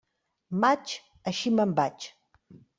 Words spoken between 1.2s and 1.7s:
així